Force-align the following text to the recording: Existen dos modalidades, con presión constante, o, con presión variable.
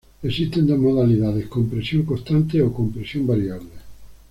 Existen 0.23 0.65
dos 0.65 0.79
modalidades, 0.79 1.45
con 1.45 1.69
presión 1.69 2.01
constante, 2.05 2.59
o, 2.63 2.73
con 2.73 2.91
presión 2.91 3.27
variable. 3.27 3.69